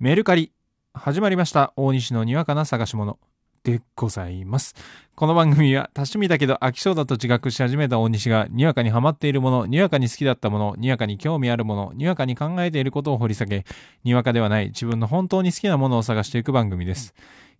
[0.00, 0.52] メルカリ。
[0.94, 1.72] 始まりました。
[1.74, 3.18] 大西のにわかな探し物。
[3.64, 4.76] でございます。
[5.16, 13.64] この番組は多趣味だけど飽き性だと自覚し始めた大西がにわかにハマっているものにわかに好きだったものにわかに興味あるものにわかに考えていることを掘り下げ
[14.04, 17.12] にわかではない自分の本当に好きなものを探していく番組です。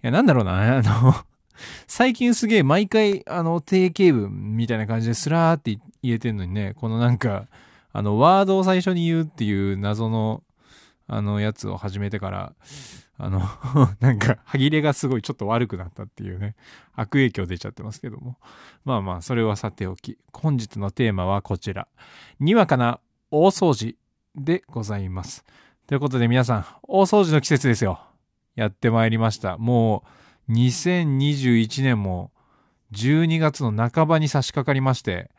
[0.05, 0.79] いやなんだろうな。
[0.79, 1.15] あの
[1.89, 7.49] 最近すげえ毎回あの定型文みたいな感じでスラーって言えてんのにねこのなんか
[7.93, 10.45] あのワードを最初に言うっていう謎の
[11.09, 12.53] あのやつを始めてから、
[13.17, 13.41] あの
[13.99, 16.55] なんか、歯切れがすごいちょっと悪くなったっていうね、
[16.95, 18.37] 悪影響出ちゃってますけども。
[18.85, 21.89] まあまあ、それはさておき、本日のテーマはこちら。
[22.39, 23.97] にわかな大掃除
[24.37, 25.45] でございます。
[25.87, 28.01] ということで皆さん、大掃除の季節ですよ。
[28.55, 29.57] やってまいりました。
[29.57, 30.05] も
[30.49, 32.33] う、2021年も
[32.93, 35.31] 12月の半ばに差し掛かりまして、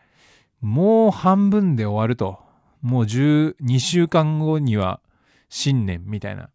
[0.61, 2.39] もう半分で終わると。
[2.81, 5.01] もう12週間後には
[5.49, 6.49] 新年みたいな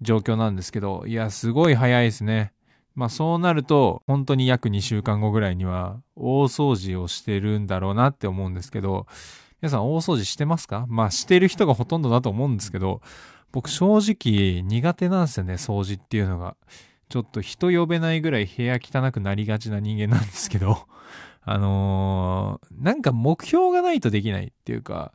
[0.00, 2.52] 状況なんですけど、いや、すごい早いですね。
[2.94, 9.06] まあそうなると、本当に約2週間後ぐらいには大掃除をしてるんだろうなって思うんですけど、
[9.60, 10.86] 皆さん大掃除してますか？
[10.88, 13.00] まあしてる人がほとんどだと思うんですけど、
[13.50, 16.56] 僕正直苦手なんですよね、掃除っていうのが。
[17.10, 20.86] ちょっと人呼べないぐらい部屋汚くなりがちな人間なんですけど、
[21.42, 25.12] あのー、なんか目標がないとできないっていうか、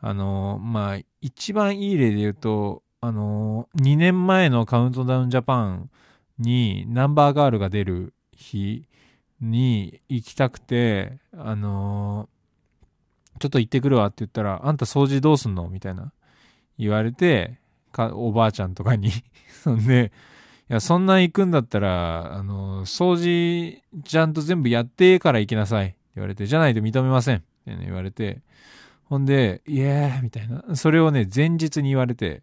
[0.00, 5.90] あの、まあ、一番いい例で言うと、あの、2年前のカウントダウンジャパン
[6.38, 8.86] にナンバーガールが出る日
[9.40, 12.28] に行きたくて、あの、
[13.38, 16.12] ちょっと行ってくるわって言ったら、あんた掃除どうすんのみたいな
[16.78, 17.58] 言われて、
[17.92, 19.10] か、おばあちゃんとかに。
[19.62, 20.12] そんで、
[20.70, 28.40] いや、そんな行くんだったら、あの、掃除ちゃんと全部やってから行きなさいって言われて、じゃないと認めませんって、言われて、
[29.08, 30.76] ほんで、イエーみたいな。
[30.76, 32.42] それをね、前日に言われて、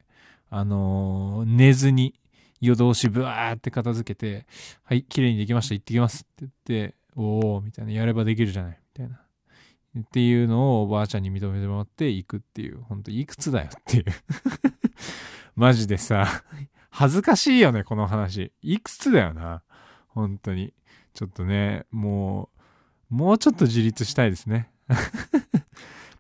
[0.49, 2.16] あのー、寝ずに
[2.59, 4.47] 夜通しブワーって片付けて、
[4.83, 9.21] はい、綺麗にできました、行ってきますって言って、おー、みたいな、やればできるじゃない、みたいな。
[9.99, 14.05] っていうのをおばあちゃんに認めてもらって行くっていう、ほんといくつだよっていう
[15.55, 16.43] マジでさ、
[16.89, 18.52] 恥ずかしいよね、この話。
[18.64, 19.61] いくつだよな。
[20.08, 20.73] 本当に。
[21.14, 22.49] ちょっとね、も
[23.11, 24.71] う、もうちょっと自立したいですね。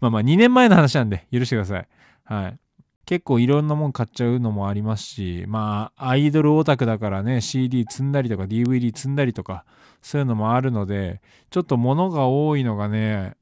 [0.01, 1.87] まあまあ2年前の話なんで許してください。
[2.25, 2.59] はい。
[3.05, 9.63] 結構いろんなもん買っちゃうのもありますし、まあ、アイドルオタクだからね、CD 積んだりとか DVD 積んだりとか、
[10.01, 13.35] そういうのもあるので、ちょっと物が多いのがね、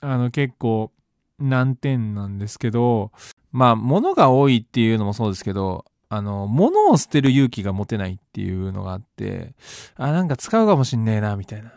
[0.00, 0.92] あの結構
[1.40, 3.10] 難点なんですけど、
[3.50, 9.54] まあ、物が多いっていうのもそうですけど、あの、物を捨てる勇気が持てないっていうのがあって、
[9.96, 11.72] あ、なんか使うかもしんねえな、みたいな。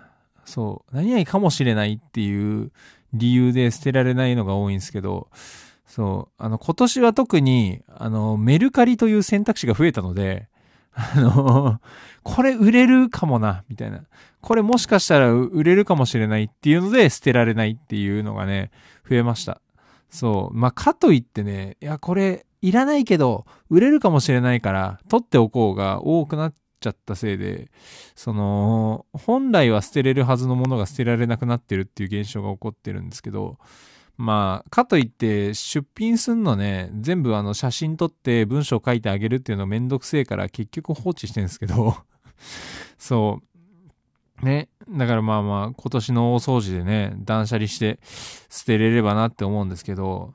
[0.45, 2.71] そう、何々かもしれないっていう
[3.13, 5.29] 理由で捨てられないのが多いんですけど、
[5.85, 10.47] そう、あの、今年は特に、あの、メルカリという選択肢が増えたので、
[10.93, 11.79] あの、
[12.23, 14.03] これ売れるかもな、みたいな。
[14.41, 18.71] これもしかしたら売れるかもしれないっていうので捨てられないっていうのがね、
[19.09, 19.61] 増えました。
[20.09, 20.55] そう。
[20.55, 27.71] まあ、かといってね、いや、これいらないけど、売れるかもしれないから、取っておこうが多くなっちゃったせいで、
[28.15, 33.57] その、本来は捨てれるはずのものが捨てられなくなってるっていう現象が起こってるんですけど、
[34.17, 41.95] まあ、かといって出品すんのね、全部あの写真撮って文章書いてあげるっていうのめんどくせえから結局放置してんですけど、
[42.97, 43.39] そ
[44.41, 44.45] う。
[44.45, 44.69] ね。
[44.89, 47.99] だからまあまあ、今年の大掃除でね、断捨離して
[48.49, 50.33] 捨てれればなって思うんですけど、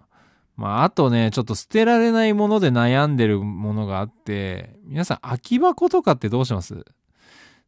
[0.57, 6.85] まあ、あとね、ちょっと捨てられないもので悩んでるものがあって、皆さん空き箱とかってどうします？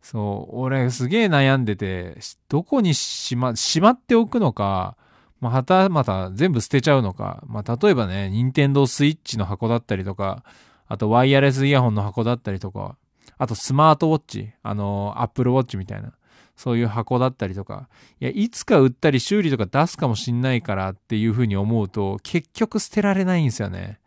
[0.01, 2.17] そう、俺すげえ悩んでて、
[2.49, 4.97] どこにしま、しまっておくのか、
[5.41, 10.43] まあ、はたまた全部捨てちゃうのか、まあ、例えばね、任天堂スイッチの箱だったりとか、
[10.87, 12.97] あとワイヤレスイヤホンの箱だったりとか、
[13.37, 16.13] あとスマートウォッチ、あの、アップルウォッチみたいな。
[16.59, 17.89] そういう箱だったりとか、
[18.21, 24.01] いや、いつか売ったり修理とか出すかもしんないからっていうふうに思うと、結局捨てられないんですよね。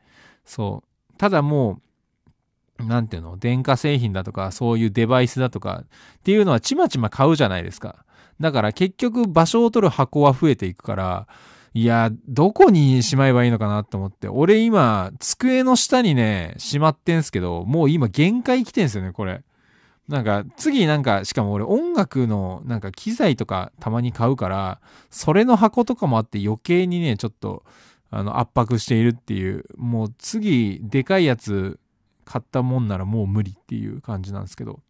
[0.43, 1.13] そう。
[1.17, 1.79] ただも
[2.77, 8.03] う、なんていうの、電化製品だとか、そういうデバイスだとかっていうのはちまちま買うじゃないですか。
[8.41, 11.27] だから結局場所を取る箱は増えていくから、
[11.73, 14.27] いや、どこにしまえばいいのかなと思って。
[14.27, 19.41] 俺今、机の下にね、しまってんすけど、もう今限界来てんすよね、これ。
[20.11, 27.63] なんか、次なんか、しかも俺音楽のなんか機材とかたまに買うから、それの箱とかもあって余計にね、ちょっと、
[28.09, 31.79] あの、圧迫しているっていう、もう次、でかいやつ
[32.25, 34.81] 買ったもんならもう無理っていう感じなんですけど。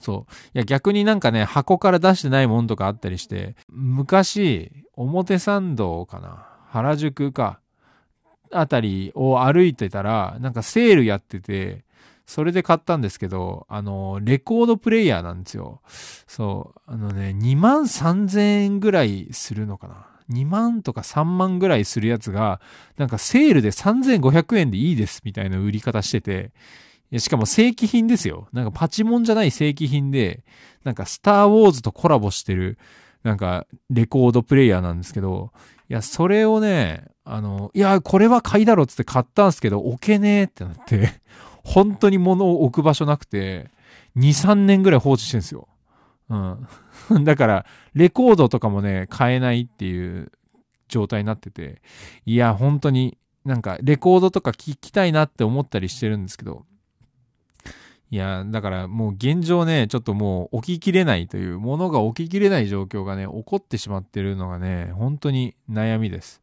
[0.00, 0.32] そう。
[0.54, 7.60] いや、逆になんかね、箱から出してないもんとかあったりして、昔、表参道かな原宿か。
[8.52, 11.84] あたりを歩いてたら、なんかセールやってて、
[12.30, 15.80] それで買ったんですけど、あの、レコードプレイヤーなんですよ。
[16.28, 20.06] そう、あのね、2万3000円ぐらいするのかな。
[20.32, 22.60] 2万とか3万ぐらいするやつが、
[22.98, 28.46] なんかセールで3500円でいいですみたいな売り方してて、しかも正規品ですよ。
[28.52, 30.44] なんかパチモンじゃない正規品で、
[30.84, 32.78] なんかスターウォーズとコラボしてる、
[33.24, 35.50] なんかレコードプレイヤーなんですけど、
[35.88, 41.20] いや、それをね、あの、いや、これは買いだろっつって買ったんですけど、置けねえってなって、
[41.64, 43.70] 本当に物を置く場所なくて、
[44.16, 45.68] 2、3年ぐらい放置してるんですよ。
[47.10, 47.24] うん。
[47.24, 50.32] だから、レコードとかもね、買えないっていう
[50.88, 51.82] 状態になってて、
[52.26, 56.66] いや、本当になんかレコードとか聞きたいなって思ったりしてるんですけど、
[58.10, 66.42] いや、だからもう現状ね、ちょっともう起ききれないという、ものが起ききれない状況がね、起こってしまってるのがね、本当に悩みです。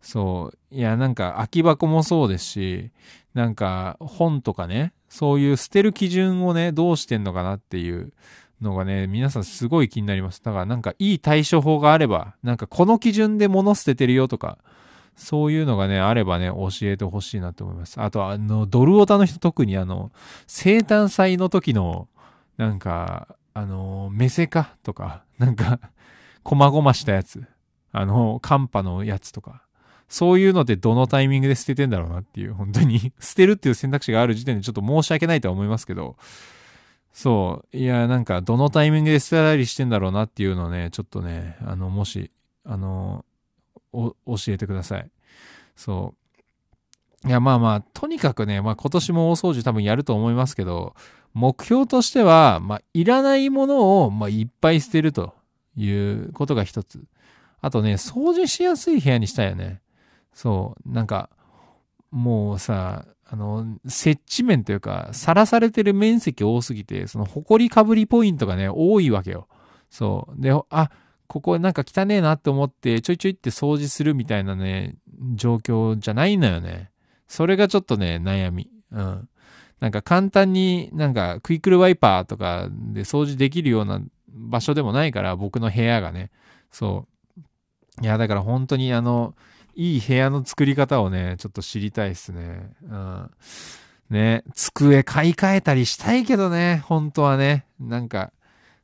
[0.00, 0.74] そう。
[0.74, 2.90] いや、なんか空き箱もそうですし、
[3.38, 8.12] なんか本とかね、そういう捨てる基準をね、どうしてんのかなっていう
[8.60, 10.42] のがね、皆さんすごい気になります。
[10.42, 14.58] だからなんかいい対処法があれば、なんかこの基準で物捨ててるよとか、
[15.14, 18.00] そういうのがね、あればね、教えてほしいなと思います。
[18.00, 20.10] あと、あの、ドルオタの人特にあの、
[20.48, 22.08] 生誕祭の時の、
[22.56, 25.78] なんか、あの、メセカとか、なんか、
[26.42, 27.44] こまごましたやつ。
[27.92, 29.62] あの、カンパのやつとか。
[30.08, 36.16] そういうのでどのタイミングで捨ててんだろうなっていう、本当に 捨てるっていう選択肢がある時点でちょっと申し訳ないとは思いますけど、
[37.12, 42.30] そう、いや、なんかどのタイミングで捨てたりしてんだろうなっていうのをね、ちょっとね、あの、もし、
[42.64, 43.24] あの、
[43.92, 44.12] 教
[44.48, 45.10] えてください。
[45.74, 46.14] そ
[47.24, 47.28] う。
[47.28, 50.94] いや、まあまあ、とにかくね、まあ今年も大掃除多分やると思いますけど、
[51.34, 55.34] 目標としては、まあ、いらないものを、まあ、いっぱい捨てると
[55.76, 57.04] いうことが一つ。
[57.60, 59.80] あとね、掃除しやすい部屋にしたいよね。
[60.38, 60.88] そう。
[60.88, 61.30] なんか、
[62.12, 69.48] もうさ、あの、接地面というか、さらされてる面積多すぎて、その、埃かぶりポイントがね、多いわけよ。
[69.90, 70.40] そう。
[70.40, 70.90] で、あ、
[71.26, 74.94] ここなんか汚ねえなって思ってちょいちょいって掃除するみたいなね、
[75.34, 76.92] 状況じゃないのよね。
[77.26, 78.70] それがちょっとね、悩み。
[78.92, 79.28] うん。
[79.80, 86.30] なんか簡単になんかクイックルワイパーとかで掃除できるような場所でもないから、僕の部屋がね。
[86.70, 87.06] そ
[88.00, 88.04] う。
[88.04, 89.34] いや、だから本当にあの、
[89.78, 92.72] いい部屋の作り方をね、ちょっと知りたいっすね。
[92.82, 93.30] うん。
[94.10, 97.64] ね、机買い替えたりしたいけどね、本当はね。
[97.78, 98.32] なんか、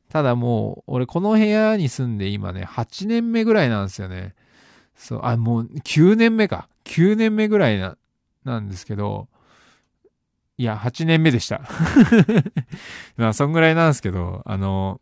[0.08, 4.36] ただもう、俺この部屋に住んで今ね、8年目ぐらいなんですよね。
[4.94, 6.68] そう、あ、もう9年目か。
[6.84, 7.96] 9年目ぐらいな、
[8.44, 9.26] なんですけど、
[10.58, 11.62] いや、8年目でした。
[13.18, 15.00] まあ、そんぐらいなんですけど、あの、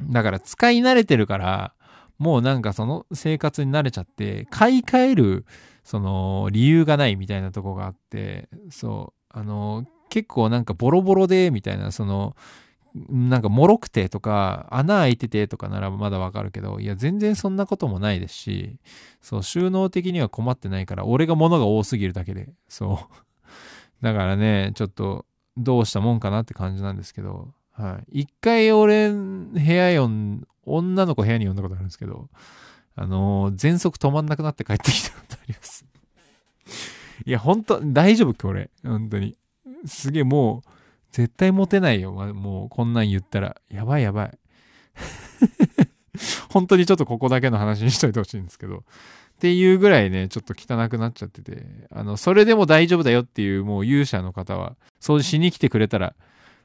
[0.00, 1.74] だから使い慣れてるから、
[2.18, 5.46] もうなんかその生活に慣れちゃって、買い替える、
[5.84, 12.36] その理由がないみたいなとこがあって、そう、あの、結構なんかボロボロで、みたいな、その、
[13.10, 18.78] なんか、脆くてとか、穴開いててとかならまだわかるけど、いや、全然そんなこともないですし、
[19.20, 23.14] そう、収納的には困ってないから、俺が物が多すぎるだけで、そう。
[24.02, 25.26] だからね、ちょっと、
[25.56, 28.22] どうしたもんかなって感じなんですけど、はい。
[28.22, 32.28] 一回俺、部屋呼ん、女の子部屋に呼んだことあるんですけど、
[32.96, 35.86] あのー、全速止まんなくなって帰ってきたことあります。
[37.24, 38.70] いや、ほんと、大丈夫これ。
[38.82, 39.36] 本当に。
[39.86, 40.70] すげえもう、
[41.12, 42.12] 絶対モテないよ。
[42.12, 43.56] もうこんなん言ったら。
[43.70, 44.38] やばいやばい。
[46.50, 48.78] 本当にちょっとここだけの話にしといてほしいんですけど。
[48.78, 48.82] っ
[49.40, 56.16] ていうぐらいね、ちょっと汚くなっちゃってて、あの、それでも大丈夫だよっていうもう勇者の方は、掃除しに来てくれたら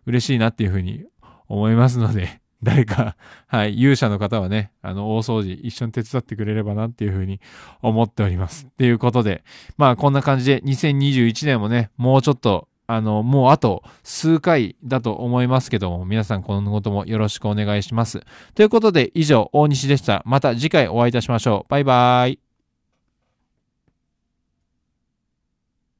[0.05, 1.05] 嬉しいなっていうふうに
[1.47, 3.17] 思いますので、 誰か、
[3.47, 7.41] はい、勇者の方はね、あの、大掃除一緒に手伝ってくれればなっていうふうに
[7.81, 8.67] 思っております。
[8.67, 9.43] っていうことで、
[9.77, 18.21] まあこんな感じで2021年もね、もうちょっとあの、もうあと数回だと思いますけども、皆さん今後ともよろしくお願いします。
[18.55, 20.21] ということで、以上、大西でした。
[20.25, 21.71] また次回お会いいたしましょう。
[21.71, 22.42] バイバーイ。